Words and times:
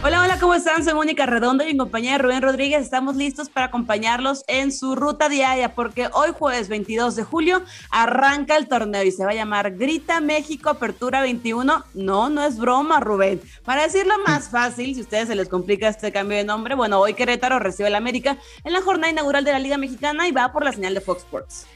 Hola, 0.00 0.22
hola, 0.22 0.38
¿cómo 0.38 0.54
están? 0.54 0.84
Soy 0.84 0.94
Mónica 0.94 1.26
Redondo 1.26 1.64
y 1.64 1.70
en 1.70 1.76
compañía 1.76 2.12
de 2.12 2.18
Rubén 2.18 2.40
Rodríguez 2.40 2.82
estamos 2.82 3.16
listos 3.16 3.48
para 3.48 3.66
acompañarlos 3.66 4.44
en 4.46 4.70
su 4.70 4.94
ruta 4.94 5.28
diaria 5.28 5.74
porque 5.74 6.08
hoy 6.12 6.28
jueves 6.38 6.68
22 6.68 7.16
de 7.16 7.24
julio 7.24 7.64
arranca 7.90 8.56
el 8.56 8.68
torneo 8.68 9.02
y 9.02 9.10
se 9.10 9.24
va 9.24 9.32
a 9.32 9.34
llamar 9.34 9.72
Grita 9.76 10.20
México 10.20 10.70
Apertura 10.70 11.20
21. 11.20 11.84
No, 11.94 12.28
no 12.28 12.44
es 12.44 12.58
broma, 12.58 13.00
Rubén. 13.00 13.40
Para 13.64 13.82
decirlo 13.82 14.14
más 14.24 14.48
fácil, 14.52 14.94
si 14.94 15.00
a 15.00 15.02
ustedes 15.02 15.26
se 15.26 15.34
les 15.34 15.48
complica 15.48 15.88
este 15.88 16.12
cambio 16.12 16.38
de 16.38 16.44
nombre, 16.44 16.76
bueno, 16.76 17.00
hoy 17.00 17.14
Querétaro 17.14 17.58
recibe 17.58 17.88
el 17.88 17.96
América 17.96 18.38
en 18.62 18.74
la 18.74 18.82
jornada 18.82 19.10
inaugural 19.10 19.42
de 19.42 19.50
la 19.50 19.58
Liga 19.58 19.78
Mexicana 19.78 20.28
y 20.28 20.30
va 20.30 20.52
por 20.52 20.64
la 20.64 20.70
señal 20.70 20.94
de 20.94 21.00
Fox 21.00 21.22
Sports. 21.22 21.66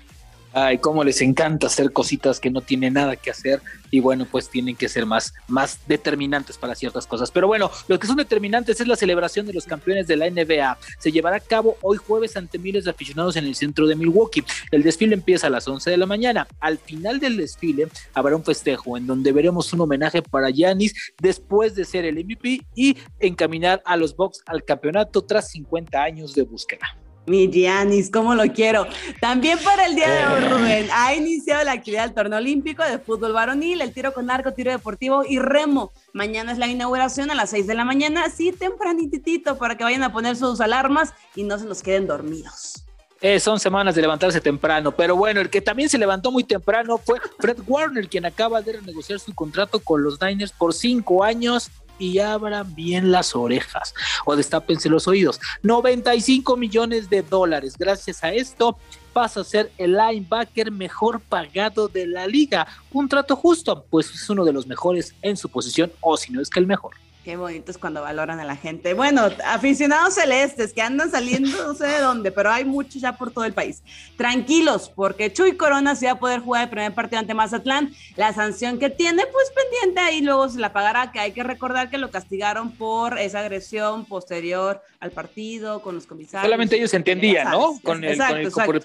Ay, 0.53 0.79
cómo 0.79 1.03
les 1.03 1.21
encanta 1.23 1.67
hacer 1.67 1.93
cositas 1.93 2.39
que 2.39 2.51
no 2.51 2.61
tienen 2.61 2.95
nada 2.95 3.17
que 3.17 3.31
hacer 3.31 3.63
y 3.91 4.01
bueno, 4.01 4.27
pues 4.31 4.49
tienen 4.49 4.75
que 4.75 4.89
ser 4.89 5.07
más, 5.07 5.35
más 5.49 5.79
determinantes 5.87 6.59
para 6.59 6.75
ciertas 6.75 7.07
cosas. 7.07 7.31
Pero 7.31 7.47
bueno, 7.47 7.71
lo 7.89 7.99
que 7.99 8.07
son 8.07 8.17
determinantes 8.17 8.81
es 8.81 8.89
la 8.89 8.97
celebración 8.97 9.47
de 9.47 9.53
los 9.53 9.67
campeones 9.67 10.07
de 10.07 10.17
la 10.17 10.29
NBA. 10.29 10.79
Se 10.99 11.13
llevará 11.13 11.37
a 11.37 11.41
cabo 11.41 11.77
hoy 11.83 11.99
jueves 11.99 12.37
ante 12.37 12.59
miles 12.59 12.85
de 12.85 12.91
aficionados 12.91 13.37
en 13.37 13.45
el 13.45 13.55
centro 13.55 13.87
de 13.87 13.95
Milwaukee. 13.95 14.45
El 14.71 14.83
desfile 14.83 15.15
empieza 15.15 15.47
a 15.47 15.51
las 15.51 15.69
11 15.69 15.91
de 15.91 15.97
la 15.97 16.07
mañana. 16.07 16.47
Al 16.61 16.79
final 16.79 17.21
del 17.21 17.37
desfile 17.37 17.89
habrá 18.15 18.35
un 18.35 18.45
festejo 18.45 18.97
en 18.97 19.07
donde 19.07 19.33
veremos 19.33 19.73
un 19.73 19.83
homenaje 19.83 20.23
para 20.23 20.51
Giannis 20.51 20.95
después 21.21 21.75
de 21.75 21.85
ser 21.85 22.05
el 22.05 22.23
MVP 22.25 22.63
y 22.75 22.97
encaminar 23.21 23.83
a 23.85 23.97
los 23.97 24.17
Bucks 24.17 24.43
al 24.47 24.65
campeonato 24.65 25.23
tras 25.23 25.51
50 25.51 26.03
años 26.03 26.35
de 26.35 26.43
búsqueda. 26.43 27.02
Mi 27.27 27.49
Giannis, 27.49 28.11
cómo 28.11 28.35
lo 28.35 28.45
quiero. 28.53 28.87
También 29.21 29.59
para 29.63 29.87
el 29.87 29.95
día 29.95 30.11
de 30.11 30.27
hoy, 30.27 30.49
Rubén, 30.49 30.89
ha 30.93 31.15
iniciado 31.15 31.63
la 31.65 31.73
actividad 31.73 32.05
del 32.05 32.15
torneo 32.15 32.39
olímpico 32.39 32.83
de 32.83 32.99
fútbol 32.99 33.33
varonil, 33.33 33.81
el 33.81 33.93
tiro 33.93 34.13
con 34.13 34.29
arco, 34.29 34.53
tiro 34.53 34.73
deportivo 34.73 35.23
y 35.29 35.39
remo. 35.39 35.93
Mañana 36.13 36.51
es 36.51 36.59
la 36.59 36.67
inauguración 36.67 37.31
a 37.31 37.35
las 37.35 37.51
6 37.51 37.69
de 37.69 37.75
la 37.75 37.85
mañana, 37.85 38.25
así 38.25 38.51
tempranitito, 38.51 39.57
para 39.57 39.77
que 39.77 39.85
vayan 39.85 40.03
a 40.03 40.13
poner 40.13 40.35
sus 40.35 40.61
alarmas 40.61 41.15
y 41.37 41.45
no 41.45 41.59
se 41.59 41.67
nos 41.67 41.83
queden 41.83 42.09
dormidos. 42.09 42.85
Eh, 43.21 43.39
son 43.39 43.61
semanas 43.61 43.95
de 43.95 44.03
levantarse 44.03 44.41
temprano, 44.41 44.91
pero 44.91 45.15
bueno, 45.15 45.41
el 45.41 45.49
que 45.49 45.61
también 45.61 45.89
se 45.89 45.97
levantó 45.97 46.33
muy 46.33 46.43
temprano 46.43 46.99
fue 46.99 47.21
Fred 47.39 47.59
Warner, 47.69 48.09
quien 48.09 48.27
acaba 48.27 48.61
de 48.61 48.73
renegociar 48.73 49.21
su 49.21 49.33
contrato 49.33 49.79
con 49.79 50.03
los 50.03 50.21
Niners 50.21 50.51
por 50.51 50.75
cinco 50.75 51.23
años 51.23 51.71
y 52.03 52.19
abran 52.19 52.75
bien 52.75 53.13
las 53.13 53.37
orejas 53.37 53.95
o 54.25 54.35
destápense 54.35 54.89
los 54.89 55.07
oídos. 55.07 55.41
95 55.63 56.57
millones 56.57 57.09
de 57.09 57.23
dólares. 57.23 57.77
Gracias 57.79 58.25
a 58.25 58.33
esto 58.33 58.77
pasa 59.13 59.43
a 59.43 59.45
ser 59.45 59.71
el 59.79 59.93
linebacker 59.93 60.73
mejor 60.73 61.21
pagado 61.21 61.87
de 61.87 62.09
la 62.09 62.27
liga. 62.27 62.67
Un 62.93 63.09
trato 63.09 63.37
justo, 63.37 63.85
pues 63.89 64.11
es 64.11 64.29
uno 64.29 64.45
de 64.45 64.53
los 64.53 64.67
mejores 64.67 65.15
en 65.23 65.37
su 65.37 65.49
posición 65.49 65.93
o 66.01 66.17
si 66.17 66.33
no 66.33 66.41
es 66.41 66.51
que 66.51 66.59
el 66.59 66.67
mejor. 66.67 66.95
Qué 67.25 67.37
bonito 67.37 67.71
es 67.71 67.79
cuando 67.79 68.03
valoran 68.03 68.41
a 68.41 68.45
la 68.45 68.57
gente. 68.57 68.95
Bueno, 68.95 69.29
aficionados 69.47 70.15
celestes 70.15 70.73
que 70.73 70.83
andan 70.83 71.09
saliendo 71.09 71.51
no 71.69 71.75
sé 71.75 71.87
de 71.87 72.01
dónde, 72.01 72.33
pero 72.33 72.51
hay 72.51 72.65
muchos 72.65 73.01
ya 73.01 73.17
por 73.17 73.31
todo 73.31 73.45
el 73.45 73.53
país. 73.53 73.83
Tranquilos, 74.17 74.91
porque 74.93 75.33
Chuy 75.33 75.57
Corona 75.57 75.95
sí 75.95 76.07
va 76.07 76.13
a 76.13 76.19
poder 76.19 76.41
jugar 76.41 76.65
el 76.65 76.71
primer 76.71 76.93
partido 76.95 77.21
ante 77.21 77.33
Mazatlán. 77.33 77.95
La 78.17 78.33
sanción 78.33 78.81
que 78.81 78.91
tiene, 78.91 79.25
pues 79.27 79.53
pendiente 79.53 80.01
ahí 80.01 80.21
luego 80.21 80.49
se 80.49 80.59
la 80.59 80.73
pagará, 80.73 81.13
que 81.13 81.21
hay 81.21 81.31
que 81.31 81.45
recordar 81.45 81.91
que 81.91 81.99
lo 81.99 82.11
castigaron 82.11 82.73
por 82.73 83.17
esa 83.19 83.39
agresión 83.39 84.05
posterior 84.05 84.83
al 84.99 85.11
partido 85.11 85.81
con 85.83 85.95
los 85.97 86.07
comisarios. 86.07 86.47
Solamente 86.47 86.77
ellos 86.77 86.95
entendían, 86.95 87.51
¿no? 87.51 87.79
Con 87.83 88.03
el, 88.03 88.19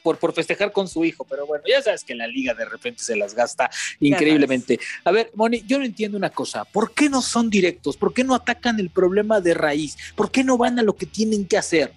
Por, 0.01 0.17
por, 0.17 0.33
festejar 0.33 0.71
con 0.71 0.87
su 0.87 1.05
hijo, 1.05 1.25
pero 1.25 1.45
bueno, 1.45 1.63
ya 1.67 1.81
sabes 1.81 2.03
que 2.03 2.15
la 2.15 2.27
liga 2.27 2.53
de 2.53 2.65
repente 2.65 3.03
se 3.03 3.15
las 3.15 3.33
gasta 3.33 3.69
increíblemente. 3.99 4.79
A 5.03 5.11
ver, 5.11 5.31
Moni, 5.35 5.63
yo 5.67 5.77
no 5.77 5.85
entiendo 5.85 6.17
una 6.17 6.29
cosa. 6.31 6.65
¿Por 6.65 6.91
qué 6.91 7.09
no 7.09 7.21
son 7.21 7.49
directos? 7.49 7.97
¿Por 7.97 8.13
qué 8.13 8.23
no 8.27 8.35
atacan 8.35 8.79
el 8.79 8.89
problema 8.89 9.41
de 9.41 9.53
raíz? 9.53 9.97
¿Por 10.15 10.29
qué 10.29 10.43
no 10.43 10.57
van 10.57 10.77
a 10.77 10.83
lo 10.83 10.95
que 10.95 11.05
tienen 11.05 11.47
que 11.47 11.57
hacer? 11.57 11.93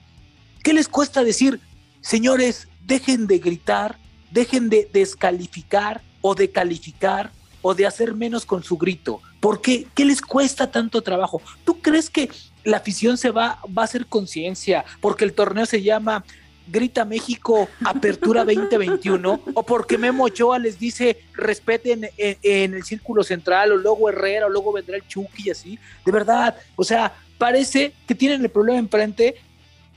¿Qué 0.62 0.72
les 0.72 0.88
cuesta 0.88 1.24
decir, 1.24 1.60
señores, 2.00 2.68
dejen 2.86 3.26
de 3.26 3.38
gritar, 3.38 3.98
dejen 4.30 4.70
de 4.70 4.88
descalificar 4.92 6.02
o 6.22 6.34
de 6.34 6.50
calificar 6.50 7.32
o 7.62 7.74
de 7.74 7.86
hacer 7.86 8.14
menos 8.14 8.46
con 8.46 8.62
su 8.62 8.78
grito? 8.78 9.20
¿Por 9.40 9.60
qué? 9.60 9.86
¿Qué 9.94 10.04
les 10.04 10.22
cuesta 10.22 10.70
tanto 10.70 11.02
trabajo? 11.02 11.42
¿Tú 11.64 11.80
crees 11.80 12.08
que 12.08 12.30
la 12.64 12.78
afición 12.78 13.16
se 13.16 13.30
va, 13.30 13.58
va 13.76 13.82
a 13.82 13.84
hacer 13.84 14.06
conciencia 14.06 14.84
porque 15.00 15.24
el 15.24 15.32
torneo 15.32 15.66
se 15.66 15.82
llama 15.82 16.24
Grita 16.70 17.04
México 17.04 17.68
Apertura 17.84 18.44
2021 18.44 19.40
o 19.54 19.62
porque 19.62 19.98
Memo 19.98 20.24
Ochoa 20.24 20.58
les 20.58 20.78
dice 20.78 21.24
respeten 21.34 22.08
en, 22.16 22.74
el 22.74 22.84
círculo 22.84 23.22
central 23.24 23.72
o 23.72 23.76
luego 23.76 24.08
Herrera 24.08 24.46
o 24.46 24.48
luego 24.48 24.72
vendrá 24.72 24.96
el 24.96 25.06
Chucky 25.06 25.48
y 25.48 25.50
así. 25.50 25.78
De 26.04 26.12
verdad, 26.12 26.56
o 26.76 26.84
sea, 26.84 27.14
parece 27.38 27.92
que 28.06 28.14
tienen 28.14 28.42
el 28.42 28.50
problema 28.50 28.78
enfrente 28.78 29.36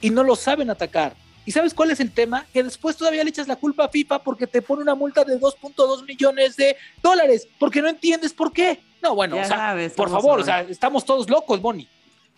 y 0.01 0.09
no 0.09 0.23
lo 0.23 0.35
saben 0.35 0.69
atacar. 0.69 1.15
¿Y 1.45 1.51
sabes 1.51 1.73
cuál 1.73 1.91
es 1.91 1.99
el 1.99 2.11
tema? 2.11 2.45
Que 2.53 2.63
después 2.63 2.95
todavía 2.95 3.23
le 3.23 3.29
echas 3.29 3.47
la 3.47 3.57
culpa 3.57 3.85
a 3.85 3.89
FIFA 3.89 4.23
porque 4.23 4.47
te 4.47 4.61
pone 4.61 4.81
una 4.81 4.95
multa 4.95 5.23
de 5.25 5.39
2.2 5.39 6.05
millones 6.05 6.55
de 6.55 6.77
dólares, 7.01 7.47
porque 7.59 7.81
no 7.81 7.89
entiendes 7.89 8.33
por 8.33 8.53
qué. 8.53 8.79
No, 9.01 9.13
bueno, 9.15 9.37
o 9.37 9.43
sea, 9.43 9.75
por 9.95 10.09
favor, 10.09 10.39
o 10.39 10.43
sea, 10.43 10.61
estamos 10.61 11.03
todos 11.03 11.29
locos, 11.29 11.61
Bonnie. 11.61 11.89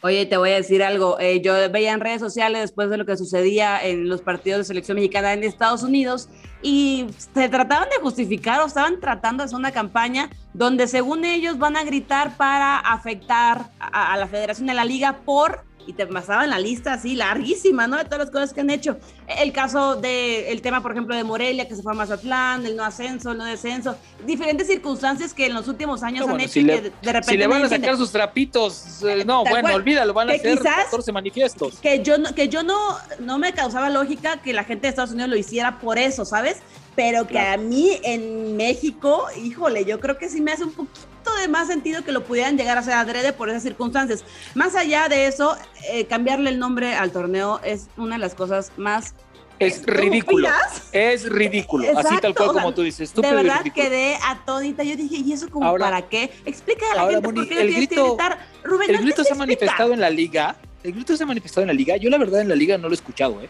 Oye, 0.05 0.27
te 0.27 0.37
voy 0.37 0.51
a 0.51 0.57
decir 0.57 0.83
algo. 0.83 1.19
Eh, 1.19 1.41
yo 1.41 1.55
veía 1.71 1.91
en 1.91 1.99
redes 1.99 2.21
sociales 2.21 2.61
después 2.61 2.91
de 2.91 2.97
lo 2.97 3.07
que 3.07 3.17
sucedía 3.17 3.83
en 3.83 4.07
los 4.07 4.21
partidos 4.21 4.59
de 4.59 4.63
selección 4.65 4.97
mexicana 4.97 5.33
en 5.33 5.43
Estados 5.43 5.81
Unidos 5.81 6.29
y 6.61 7.07
se 7.33 7.49
trataban 7.49 7.89
de 7.89 7.95
justificar 7.95 8.61
o 8.61 8.67
estaban 8.67 8.99
tratando 8.99 9.41
de 9.41 9.45
hacer 9.45 9.57
una 9.57 9.71
campaña 9.71 10.29
donde 10.53 10.85
según 10.85 11.25
ellos 11.25 11.57
van 11.57 11.75
a 11.75 11.83
gritar 11.83 12.37
para 12.37 12.77
afectar 12.77 13.71
a 13.79 14.15
la 14.15 14.27
federación 14.27 14.67
de 14.67 14.75
la 14.75 14.85
liga 14.85 15.21
por 15.25 15.63
y 15.87 15.93
te 15.93 16.07
pasaban 16.07 16.49
la 16.49 16.59
lista 16.59 16.93
así 16.93 17.15
larguísima, 17.15 17.87
¿no? 17.87 17.97
De 17.97 18.05
todas 18.05 18.19
las 18.19 18.31
cosas 18.31 18.53
que 18.53 18.61
han 18.61 18.69
hecho. 18.69 18.97
El 19.27 19.51
caso 19.51 19.95
del 19.95 20.45
el 20.45 20.61
tema, 20.61 20.81
por 20.81 20.91
ejemplo, 20.91 21.15
de 21.15 21.23
Morelia, 21.23 21.67
que 21.67 21.75
se 21.75 21.83
fue 21.83 21.93
a 21.93 21.95
Mazatlán, 21.95 22.65
el 22.65 22.75
no 22.75 22.83
ascenso, 22.83 23.31
el 23.31 23.37
no 23.37 23.45
descenso, 23.45 23.95
diferentes 24.25 24.67
circunstancias 24.67 25.33
que 25.33 25.47
en 25.47 25.53
los 25.53 25.67
últimos 25.67 26.03
años 26.03 26.27
han 26.27 26.39
hecho 26.39 26.59
y 26.59 26.65
que 26.65 26.81
de 26.81 26.91
repente... 27.01 27.31
Si 27.31 27.37
le 27.37 27.47
van 27.47 27.63
a 27.63 27.69
sacar 27.69 27.97
sus 27.97 28.11
trapitos, 28.11 29.03
eh, 29.03 29.23
no, 29.25 29.43
bueno, 29.43 29.73
olvídalo, 29.73 30.13
van 30.13 30.29
a 30.29 30.33
hacer 30.33 30.59
14 30.59 31.11
manifiestos. 31.11 31.79
Que 31.79 32.01
yo, 32.03 32.15
que 32.35 32.47
yo 32.49 32.63
no, 32.63 32.97
no 33.19 33.37
me 33.39 33.53
causaba 33.53 33.89
lógica 33.89 34.41
que 34.41 34.53
la 34.53 34.63
gente 34.63 34.83
de 34.83 34.89
Estados 34.89 35.11
Unidos 35.11 35.29
lo 35.29 35.37
hiciera 35.37 35.79
por 35.79 35.97
eso, 35.97 36.25
¿sabes? 36.25 36.57
Pero 36.95 37.27
que 37.27 37.39
a 37.39 37.57
mí 37.57 37.99
en 38.03 38.55
México, 38.55 39.27
híjole, 39.43 39.85
yo 39.85 39.99
creo 39.99 40.17
que 40.17 40.29
sí 40.29 40.41
me 40.41 40.53
hace 40.53 40.63
un 40.63 40.71
poquito 40.71 41.14
de 41.35 41.47
más 41.47 41.67
sentido 41.67 42.03
que 42.03 42.11
lo 42.11 42.23
pudieran 42.23 42.57
llegar 42.57 42.77
a 42.77 42.81
hacer 42.81 42.93
adrede 42.93 43.33
por 43.33 43.49
esas 43.49 43.63
circunstancias. 43.63 44.23
Más 44.53 44.75
allá 44.75 45.07
de 45.09 45.27
eso, 45.27 45.57
eh, 45.89 46.05
cambiarle 46.05 46.49
el 46.49 46.59
nombre 46.59 46.95
al 46.95 47.11
torneo 47.11 47.59
es 47.63 47.87
una 47.97 48.15
de 48.15 48.19
las 48.19 48.35
cosas 48.35 48.71
más 48.77 49.15
es 49.59 49.85
ridículo. 49.85 50.49
Es 50.91 51.29
ridículo. 51.29 51.87
Así 51.97 52.17
tal 52.21 52.35
cual 52.35 52.49
como 52.49 52.73
tú 52.73 52.81
dices. 52.81 53.13
De 53.13 53.21
verdad 53.21 53.63
quedé 53.73 54.17
atónita. 54.23 54.83
Yo 54.83 54.95
dije, 54.95 55.17
¿y 55.17 55.31
eso 55.31 55.49
como 55.49 55.77
para 55.77 56.01
qué? 56.03 56.31
Explica 56.45 56.85
a 56.91 56.95
la 56.95 57.11
gente 57.11 57.21
por 57.21 57.47
qué 57.47 57.61
el 57.61 57.73
grito, 57.73 58.17
Rubén, 58.63 58.89
el 58.89 58.97
grito 58.99 59.23
se 59.23 59.33
ha 59.33 59.35
manifestado 59.35 59.93
en 59.93 60.01
la 60.01 60.09
liga. 60.09 60.55
El 60.83 60.93
grito 60.93 61.15
se 61.17 61.23
ha 61.23 61.25
manifestado 61.25 61.61
en 61.61 61.67
la 61.67 61.73
liga. 61.73 61.97
Yo 61.97 62.09
la 62.09 62.17
verdad 62.17 62.41
en 62.41 62.49
la 62.49 62.55
liga 62.55 62.77
no 62.77 62.87
lo 62.87 62.93
he 62.93 62.95
escuchado, 62.95 63.41
¿eh? 63.41 63.49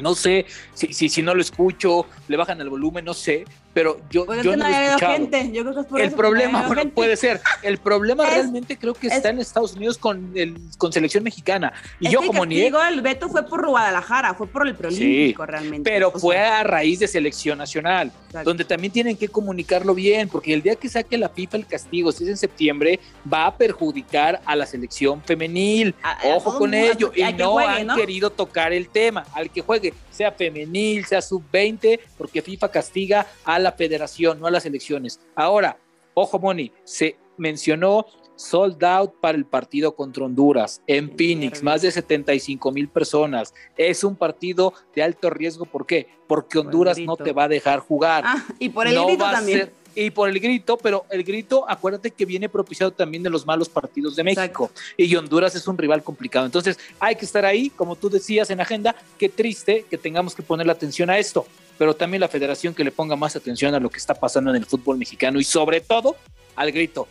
No 0.00 0.14
sé 0.14 0.46
si, 0.74 0.92
si, 0.92 1.08
si 1.08 1.22
no 1.22 1.34
lo 1.34 1.40
escucho, 1.40 2.06
le 2.28 2.36
bajan 2.36 2.60
el 2.60 2.68
volumen, 2.68 3.04
no 3.04 3.14
sé, 3.14 3.44
pero 3.78 4.00
yo, 4.10 4.26
yo 4.42 4.56
no, 4.56 4.66
he 4.66 4.86
escuchado. 4.86 5.12
Gente. 5.12 5.52
Yo 5.52 5.62
creo 5.62 5.72
que 5.72 5.80
es 5.82 5.86
por 5.86 6.00
el 6.00 6.10
problema, 6.10 6.66
bueno, 6.66 6.90
puede 6.90 7.16
ser. 7.16 7.40
El 7.62 7.78
problema 7.78 8.28
realmente 8.28 8.76
creo 8.76 8.92
que 8.92 9.06
está 9.06 9.28
en 9.28 9.38
Estados 9.38 9.74
Unidos 9.74 9.98
con 9.98 10.32
el 10.34 10.56
con 10.78 10.92
selección 10.92 11.22
mexicana. 11.22 11.72
Y 12.00 12.10
yo 12.10 12.20
como 12.26 12.44
ni 12.44 12.56
digo, 12.56 12.82
el 12.82 13.00
veto 13.02 13.28
fue 13.28 13.46
por 13.46 13.64
Guadalajara, 13.64 14.34
fue 14.34 14.48
por 14.48 14.66
el 14.66 14.74
preolímpico 14.74 15.46
realmente. 15.46 15.88
Pero 15.88 16.10
fue 16.10 16.38
a 16.38 16.64
raíz 16.64 16.98
de 16.98 17.06
selección 17.06 17.58
nacional, 17.58 18.10
donde 18.42 18.64
también 18.64 18.92
tienen 18.92 19.16
que 19.16 19.28
comunicarlo 19.28 19.94
bien, 19.94 20.28
porque 20.28 20.54
el 20.54 20.62
día 20.62 20.74
que 20.74 20.88
saque 20.88 21.16
la 21.16 21.28
FIFA 21.28 21.58
el 21.58 21.66
castigo, 21.66 22.10
si 22.10 22.24
es 22.24 22.30
en 22.30 22.36
septiembre, 22.36 22.98
va 23.32 23.46
a 23.46 23.56
perjudicar 23.56 24.40
a 24.44 24.56
la 24.56 24.66
selección 24.66 25.22
femenil. 25.22 25.94
Ojo 26.24 26.58
con 26.58 26.74
ello. 26.74 27.12
Y 27.14 27.32
no 27.34 27.60
han 27.60 27.94
querido 27.94 28.30
tocar 28.30 28.72
el 28.72 28.88
tema. 28.88 29.24
Al 29.34 29.50
que 29.50 29.60
juegue, 29.60 29.94
sea 30.10 30.32
femenil, 30.32 31.04
sea 31.04 31.22
sub-20, 31.22 32.00
porque 32.18 32.42
FIFA 32.42 32.72
castiga 32.72 33.26
a 33.44 33.58
la 33.60 33.67
federación, 33.72 34.40
no 34.40 34.46
a 34.46 34.50
las 34.50 34.66
elecciones. 34.66 35.20
Ahora, 35.34 35.78
ojo, 36.14 36.38
Moni, 36.38 36.72
se 36.84 37.16
mencionó 37.36 38.06
sold 38.38 38.82
out 38.84 39.14
para 39.20 39.36
el 39.36 39.44
partido 39.44 39.94
contra 39.94 40.24
Honduras 40.24 40.80
en 40.86 41.16
Phoenix, 41.16 41.62
más 41.62 41.82
de 41.82 41.90
75 41.90 42.70
mil 42.70 42.88
personas. 42.88 43.52
Es 43.76 44.04
un 44.04 44.16
partido 44.16 44.72
de 44.94 45.02
alto 45.02 45.28
riesgo, 45.28 45.66
¿por 45.66 45.86
qué? 45.86 46.08
Porque 46.26 46.58
Honduras 46.58 46.98
no 46.98 47.16
te 47.16 47.32
va 47.32 47.44
a 47.44 47.48
dejar 47.48 47.80
jugar. 47.80 48.22
Ah, 48.26 48.44
y 48.58 48.68
por 48.68 48.86
el 48.86 48.94
grito 49.04 49.24
también. 49.24 49.70
y 49.94 50.10
por 50.10 50.28
el 50.28 50.38
grito, 50.38 50.78
pero 50.78 51.04
el 51.10 51.24
grito, 51.24 51.68
acuérdate 51.68 52.12
que 52.12 52.24
viene 52.24 52.48
propiciado 52.48 52.92
también 52.92 53.24
de 53.24 53.30
los 53.30 53.44
malos 53.44 53.68
partidos 53.68 54.14
de 54.14 54.22
México 54.22 54.70
y 54.96 55.14
Honduras 55.16 55.54
es 55.56 55.66
un 55.66 55.76
rival 55.76 56.04
complicado. 56.04 56.46
Entonces 56.46 56.78
hay 57.00 57.16
que 57.16 57.24
estar 57.24 57.44
ahí, 57.44 57.70
como 57.70 57.96
tú 57.96 58.08
decías 58.08 58.50
en 58.50 58.60
agenda, 58.60 58.94
qué 59.18 59.28
triste 59.28 59.84
que 59.90 59.98
tengamos 59.98 60.36
que 60.36 60.42
poner 60.44 60.66
la 60.66 60.74
atención 60.74 61.10
a 61.10 61.18
esto, 61.18 61.44
pero 61.78 61.94
también 61.94 62.20
la 62.20 62.28
federación 62.28 62.74
que 62.74 62.84
le 62.84 62.90
ponga 62.90 63.16
más 63.16 63.36
atención 63.36 63.74
a 63.74 63.80
lo 63.80 63.88
que 63.88 63.98
está 63.98 64.14
pasando 64.14 64.50
en 64.50 64.56
el 64.56 64.66
fútbol 64.66 64.98
mexicano 64.98 65.38
y 65.38 65.44
sobre 65.44 65.80
todo 65.80 66.16
al 66.56 66.72
grito. 66.72 67.08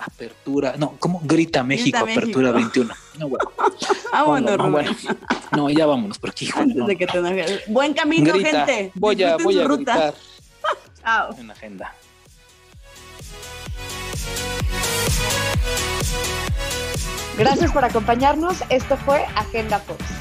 Apertura, 0.00 0.74
no, 0.78 0.96
¿cómo 0.98 1.20
grita 1.24 1.64
México? 1.64 1.98
apertura 1.98 2.52
21. 2.52 2.94
No, 3.18 3.28
bueno. 3.28 3.50
vámonos, 4.12 4.58
no, 4.58 4.70
bueno. 4.70 4.96
no, 5.56 5.70
ya 5.70 5.86
vámonos 5.86 6.18
por 6.18 6.30
aquí. 6.30 6.48
Buen 7.66 7.94
camino, 7.94 8.32
gente. 8.34 8.92
Voy 8.94 9.22
a, 9.22 9.36
voy 9.36 9.58
a 9.58 9.64
gritar. 9.64 10.14
Chao. 11.02 11.34
En 11.36 11.50
agenda. 11.50 11.94
Gracias 17.36 17.72
por 17.72 17.84
acompañarnos. 17.84 18.62
Esto 18.68 18.96
fue 18.96 19.24
Agenda 19.36 19.78
Fox. 19.78 20.17